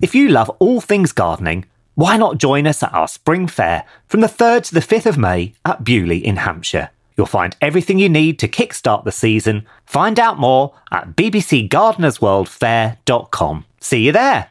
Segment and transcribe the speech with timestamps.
[0.00, 4.20] If you love all things gardening, why not join us at our spring fair from
[4.20, 6.90] the 3rd to the 5th of May at Beaulieu in Hampshire?
[7.16, 9.64] You'll find everything you need to kickstart the season.
[9.86, 13.64] Find out more at bbcgardenersworldfair.com.
[13.80, 14.50] See you there!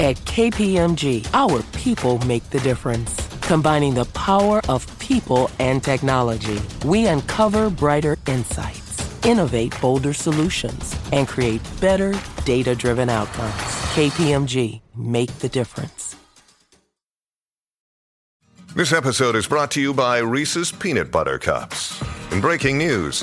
[0.00, 3.14] At KPMG, our people make the difference.
[3.42, 11.28] Combining the power of people and technology, we uncover brighter insights, innovate bolder solutions, and
[11.28, 13.52] create better data driven outcomes.
[13.92, 16.16] KPMG, make the difference.
[18.74, 22.02] This episode is brought to you by Reese's Peanut Butter Cups.
[22.32, 23.22] In breaking news,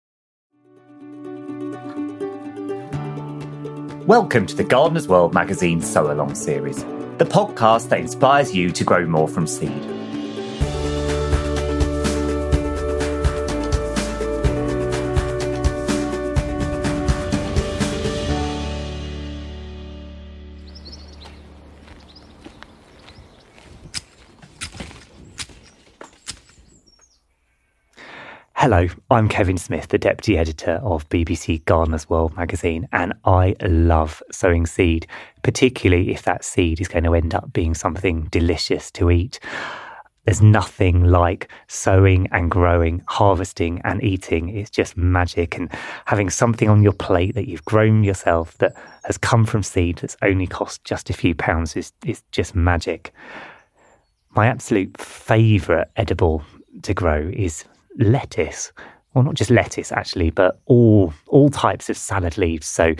[4.07, 6.77] Welcome to the Gardener's World magazine Sow Along series,
[7.19, 10.00] the podcast that inspires you to grow more from seed.
[28.61, 34.21] Hello, I'm Kevin Smith, the Deputy Editor of BBC Gardener's World magazine, and I love
[34.31, 35.07] sowing seed,
[35.41, 39.39] particularly if that seed is going to end up being something delicious to eat.
[40.25, 44.49] There's nothing like sowing and growing, harvesting and eating.
[44.49, 45.57] It's just magic.
[45.57, 45.67] And
[46.05, 50.17] having something on your plate that you've grown yourself that has come from seed that's
[50.21, 53.11] only cost just a few pounds is, is just magic.
[54.35, 56.43] My absolute favourite edible
[56.83, 57.65] to grow is
[57.97, 58.71] lettuce.
[59.13, 62.67] Well, not just lettuce actually, but all all types of salad leaves.
[62.67, 62.95] So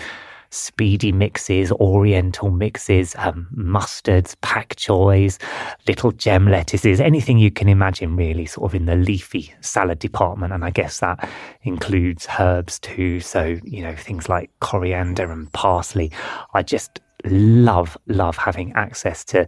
[0.51, 5.39] speedy mixes, oriental mixes, um, mustards, pak choys,
[5.87, 10.53] little gem lettuces, anything you can imagine really sort of in the leafy salad department.
[10.53, 11.27] And I guess that
[11.63, 13.21] includes herbs too.
[13.21, 16.11] So, you know, things like coriander and parsley.
[16.53, 19.47] I just love, love having access to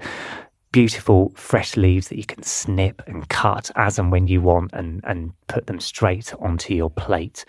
[0.74, 5.02] beautiful fresh leaves that you can snip and cut as and when you want and,
[5.06, 7.46] and put them straight onto your plate.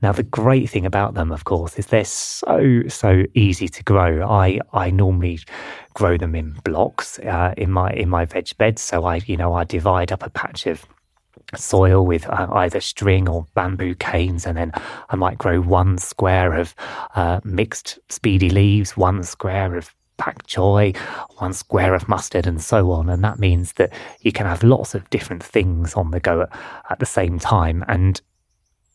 [0.00, 4.28] Now, the great thing about them, of course, is they're so, so easy to grow.
[4.28, 5.40] I, I normally
[5.94, 8.80] grow them in blocks uh, in my in my veg beds.
[8.80, 10.86] So I, you know, I divide up a patch of
[11.56, 14.70] soil with uh, either string or bamboo canes, and then
[15.08, 16.76] I might grow one square of
[17.16, 20.96] uh, mixed speedy leaves, one square of pak choy,
[21.38, 23.08] one square of mustard, and so on.
[23.08, 26.60] And that means that you can have lots of different things on the go at,
[26.90, 27.84] at the same time.
[27.88, 28.20] And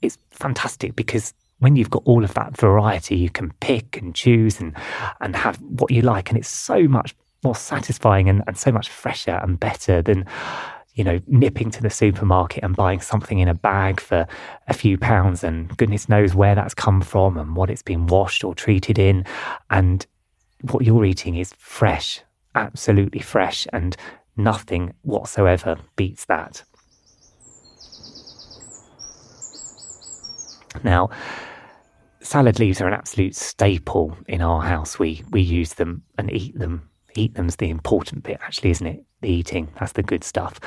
[0.02, 4.60] it's fantastic because when you've got all of that variety, you can pick and choose
[4.60, 4.76] and,
[5.22, 6.30] and have what you like.
[6.30, 10.26] And it's so much more satisfying and, and so much fresher and better than
[10.96, 14.28] you know, nipping to the supermarket and buying something in a bag for
[14.68, 18.44] a few pounds and goodness knows where that's come from and what it's been washed
[18.44, 19.26] or treated in.
[19.72, 20.06] And
[20.72, 22.22] what you're eating is fresh,
[22.56, 23.96] absolutely fresh, and
[24.38, 26.64] nothing whatsoever beats that.
[30.84, 31.10] Now,
[32.22, 34.98] salad leaves are an absolute staple in our house.
[34.98, 39.04] We we use them and eat them eat them's the important bit, actually, isn't it?
[39.22, 40.60] The eating, that's the good stuff.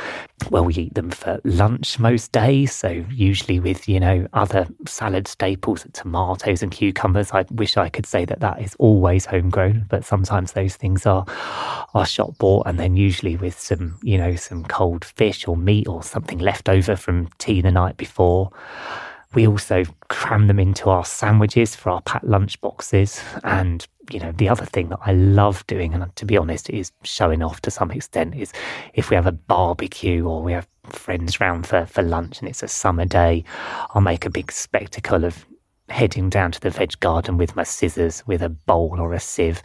[0.51, 2.73] Well, we eat them for lunch most days.
[2.75, 7.33] So, usually with, you know, other salad staples, tomatoes and cucumbers.
[7.33, 11.27] I wish I could say that that is always homegrown, but sometimes those things are,
[11.93, 12.67] are shop bought.
[12.67, 16.71] And then usually with some, you know, some cold fish or meat or something left
[16.71, 18.51] over from tea the night before.
[19.35, 23.23] We also cram them into our sandwiches for our packed lunch boxes.
[23.45, 26.93] And, you know, the other thing that I love doing, and to be honest, is
[27.03, 28.53] showing off to some extent, is
[28.95, 32.63] if we have a barbecue or we have friends round for, for lunch and it's
[32.63, 33.45] a summer day,
[33.91, 35.45] I'll make a big spectacle of
[35.89, 39.63] heading down to the veg garden with my scissors, with a bowl or a sieve,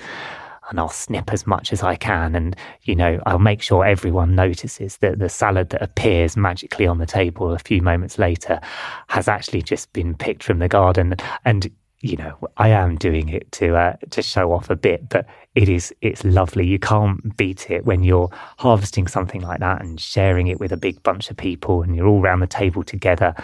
[0.72, 2.34] and I'll snip as much as I can.
[2.34, 6.98] And, you know, I'll make sure everyone notices that the salad that appears magically on
[6.98, 8.60] the table a few moments later
[9.08, 11.16] has actually just been picked from the garden.
[11.46, 11.70] And,
[12.00, 15.70] you know, I am doing it to uh, to show off a bit, but it
[15.70, 16.66] is it's lovely.
[16.66, 20.78] You can't beat it when you're harvesting something like that and sharing it with a
[20.78, 23.36] big bunch of people, and you're all around the table together,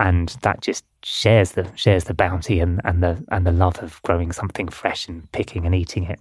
[0.00, 4.02] and that just shares the shares the bounty and, and the and the love of
[4.02, 6.18] growing something fresh and picking and eating it.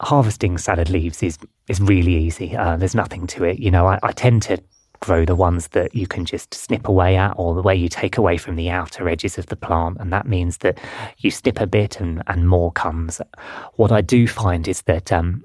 [0.00, 1.38] Harvesting salad leaves is
[1.68, 2.56] is really easy.
[2.56, 3.58] Uh, there's nothing to it.
[3.58, 4.58] You know, I, I, tend to
[5.00, 8.18] grow the ones that you can just snip away at, or the way you take
[8.18, 10.78] away from the outer edges of the plant, and that means that
[11.18, 13.20] you snip a bit and and more comes.
[13.74, 15.44] What I do find is that um,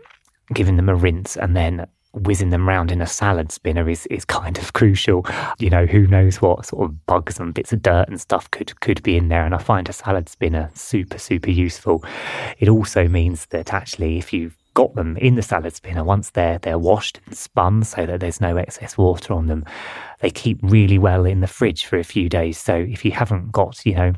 [0.53, 1.85] giving them a rinse and then
[2.15, 5.25] whizzing them around in a salad spinner is is kind of crucial.
[5.59, 8.79] You know, who knows what sort of bugs and bits of dirt and stuff could
[8.81, 9.45] could be in there.
[9.45, 12.03] And I find a salad spinner super super useful.
[12.59, 16.59] It also means that actually, if you've got them in the salad spinner once they're
[16.59, 19.63] they're washed and spun so that there's no excess water on them
[20.19, 23.53] they keep really well in the fridge for a few days so if you haven't
[23.53, 24.13] got you know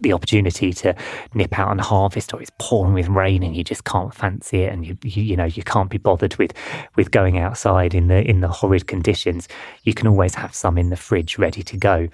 [0.00, 0.94] the opportunity to
[1.32, 4.72] nip out and harvest or it's pouring with rain and you just can't fancy it
[4.72, 6.52] and you, you, you know you can't be bothered with
[6.96, 9.48] with going outside in the in the horrid conditions.
[9.84, 12.08] You can always have some in the fridge ready to go.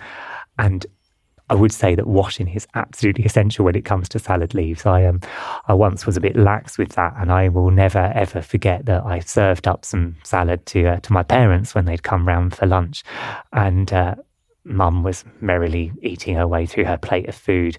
[0.56, 0.86] And
[1.50, 4.86] I would say that washing is absolutely essential when it comes to salad leaves.
[4.86, 5.20] I um,
[5.66, 9.04] I once was a bit lax with that, and I will never ever forget that
[9.04, 12.66] I served up some salad to uh, to my parents when they'd come round for
[12.66, 13.04] lunch,
[13.52, 14.14] and uh,
[14.64, 17.78] mum was merrily eating her way through her plate of food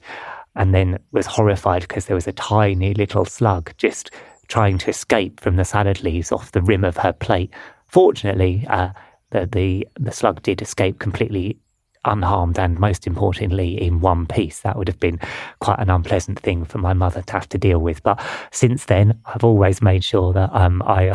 [0.55, 4.11] and then was horrified because there was a tiny little slug just
[4.47, 7.51] trying to escape from the salad leaves off the rim of her plate.
[7.87, 8.89] Fortunately, uh,
[9.31, 11.57] the, the, the slug did escape completely
[12.05, 14.61] unharmed and most importantly in one piece.
[14.61, 15.19] That would have been
[15.59, 18.03] quite an unpleasant thing for my mother to have to deal with.
[18.03, 21.09] But since then, I've always made sure that um, I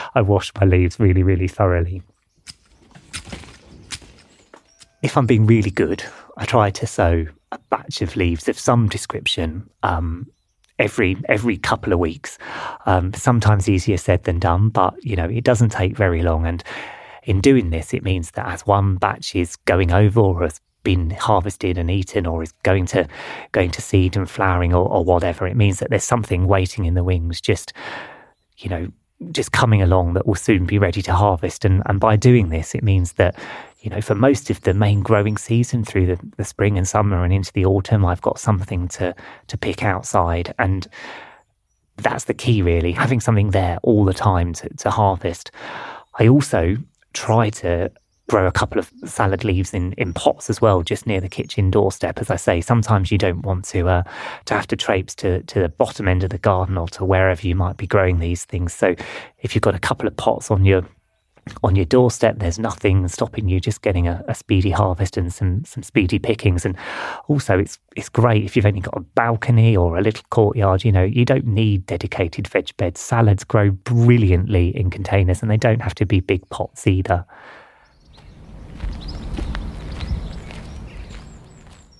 [0.14, 2.02] I wash my leaves really, really thoroughly
[5.02, 6.02] if I'm being really good,
[6.36, 10.26] I try to sow a batch of leaves of some description um,
[10.78, 12.38] every every couple of weeks.
[12.86, 16.46] Um, sometimes easier said than done, but you know it doesn't take very long.
[16.46, 16.62] And
[17.24, 21.10] in doing this, it means that as one batch is going over or has been
[21.10, 23.08] harvested and eaten or is going to
[23.52, 26.94] going to seed and flowering or, or whatever, it means that there's something waiting in
[26.94, 27.72] the wings, just
[28.58, 28.88] you know
[29.32, 31.64] just coming along that will soon be ready to harvest.
[31.64, 33.34] And, and by doing this, it means that
[33.80, 37.22] you know, for most of the main growing season through the, the spring and summer
[37.24, 39.14] and into the autumn, I've got something to
[39.48, 40.54] to pick outside.
[40.58, 40.86] And
[41.96, 45.50] that's the key really, having something there all the time to, to harvest.
[46.18, 46.76] I also
[47.12, 47.90] try to
[48.28, 51.70] grow a couple of salad leaves in, in pots as well, just near the kitchen
[51.70, 52.18] doorstep.
[52.18, 54.02] As I say, sometimes you don't want to uh,
[54.46, 57.46] to have to traipse to, to the bottom end of the garden or to wherever
[57.46, 58.72] you might be growing these things.
[58.72, 58.96] So
[59.40, 60.82] if you've got a couple of pots on your
[61.62, 62.38] on your doorstep.
[62.38, 66.64] There's nothing stopping you just getting a, a, speedy harvest and some some speedy pickings.
[66.64, 66.76] And
[67.28, 70.84] also, it's it's great if you've only got a balcony or a little courtyard.
[70.84, 73.00] You know, you don't need dedicated veg beds.
[73.00, 77.24] Salads grow brilliantly in containers, and they don't have to be big pots either.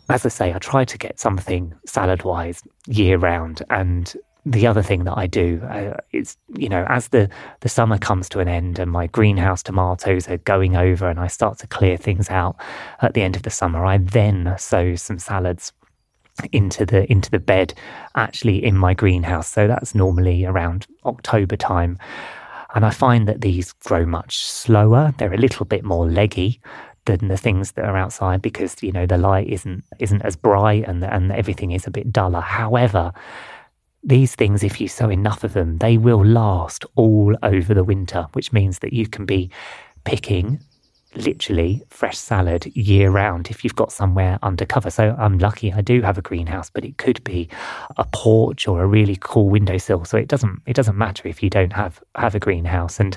[0.08, 4.14] As I say, I try to get something salad wise year round, and
[4.46, 7.28] the other thing that I do uh, is, you know, as the,
[7.60, 11.26] the summer comes to an end and my greenhouse tomatoes are going over and I
[11.26, 12.56] start to clear things out
[13.02, 15.72] at the end of the summer, I then sow some salads
[16.52, 17.74] into the into the bed
[18.14, 19.48] actually in my greenhouse.
[19.48, 21.98] So that's normally around October time.
[22.74, 25.12] And I find that these grow much slower.
[25.18, 26.60] They're a little bit more leggy
[27.06, 30.84] than the things that are outside because you know the light isn't isn't as bright
[30.86, 32.40] and and everything is a bit duller.
[32.40, 33.12] However,
[34.06, 38.28] these things, if you sow enough of them, they will last all over the winter,
[38.32, 39.50] which means that you can be
[40.04, 40.60] picking
[41.16, 44.90] literally fresh salad year round if you've got somewhere undercover.
[44.90, 47.48] So I'm lucky I do have a greenhouse, but it could be
[47.96, 50.04] a porch or a really cool windowsill.
[50.04, 53.00] So it doesn't it doesn't matter if you don't have have a greenhouse.
[53.00, 53.16] And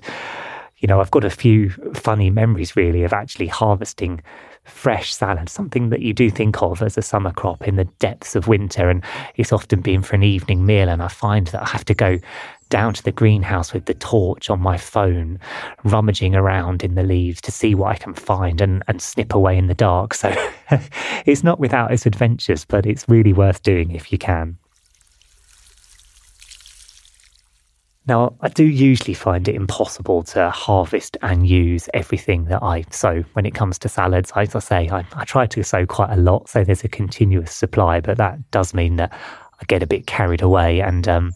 [0.79, 4.21] you know, I've got a few funny memories really of actually harvesting
[4.63, 8.35] fresh salad, something that you do think of as a summer crop in the depths
[8.35, 8.89] of winter.
[8.89, 9.03] And
[9.35, 10.89] it's often been for an evening meal.
[10.89, 12.17] And I find that I have to go
[12.69, 15.39] down to the greenhouse with the torch on my phone,
[15.83, 19.57] rummaging around in the leaves to see what I can find and, and snip away
[19.57, 20.13] in the dark.
[20.13, 20.33] So
[21.25, 24.57] it's not without its adventures, but it's really worth doing if you can.
[28.09, 33.21] Now, I do usually find it impossible to harvest and use everything that I sow
[33.33, 34.31] when it comes to salads.
[34.35, 37.53] As I say, I, I try to sow quite a lot, so there's a continuous
[37.53, 41.33] supply, but that does mean that I get a bit carried away and um,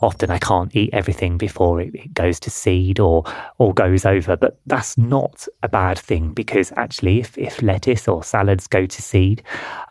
[0.00, 3.24] often I can't eat everything before it, it, goes to seed or
[3.58, 4.36] or goes over.
[4.36, 9.02] But that's not a bad thing because actually, if, if lettuce or salads go to
[9.02, 9.42] seed,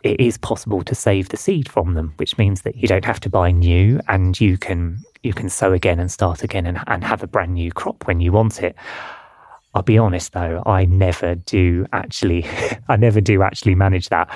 [0.02, 3.20] it is possible to save the seed from them, which means that you don't have
[3.20, 7.04] to buy new and you can you can sow again and start again and, and
[7.04, 8.76] have a brand new crop when you want it.
[9.74, 12.46] I'll be honest though, I never do actually,
[12.88, 14.28] I never do actually manage that.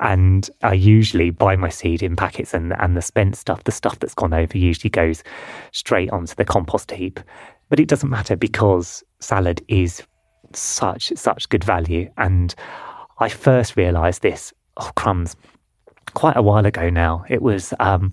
[0.00, 3.98] And I usually buy my seed in packets and, and the spent stuff, the stuff
[3.98, 5.22] that's gone over usually goes
[5.72, 7.20] straight onto the compost heap.
[7.68, 10.02] But it doesn't matter because salad is
[10.54, 12.10] such, such good value.
[12.16, 12.54] And
[13.18, 15.36] I first realized this, oh crumbs,
[16.14, 17.24] quite a while ago now.
[17.28, 18.12] It was um,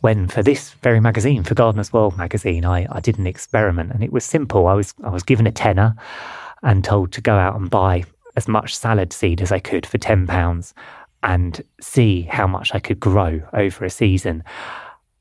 [0.00, 4.02] when for this very magazine, for Gardener's World magazine, I, I did an experiment and
[4.02, 4.66] it was simple.
[4.66, 5.94] I was I was given a tenner
[6.62, 8.04] and told to go out and buy
[8.36, 10.74] as much salad seed as I could for ten pounds
[11.22, 14.44] and see how much I could grow over a season.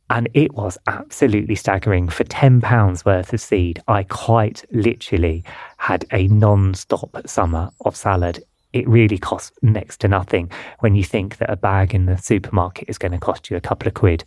[0.10, 2.08] And it was absolutely staggering.
[2.08, 5.44] For £10 worth of seed, I quite literally
[5.78, 8.44] had a non stop summer of salad.
[8.78, 12.88] It really costs next to nothing when you think that a bag in the supermarket
[12.88, 14.24] is going to cost you a couple of quid.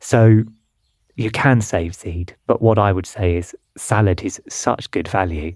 [0.00, 0.42] So
[1.16, 5.54] you can save seed, but what I would say is salad is such good value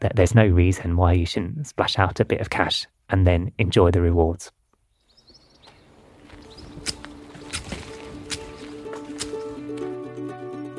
[0.00, 3.52] that there's no reason why you shouldn't splash out a bit of cash and then
[3.58, 4.50] enjoy the rewards.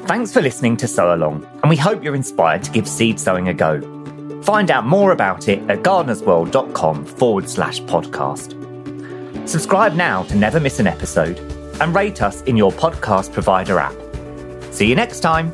[0.07, 3.47] Thanks for listening to Sow Along, and we hope you're inspired to give seed sowing
[3.49, 3.98] a go.
[4.43, 8.57] Find out more about it at gardenersworld.com forward slash podcast.
[9.47, 11.39] Subscribe now to never miss an episode
[11.81, 13.95] and rate us in your podcast provider app.
[14.71, 15.53] See you next time.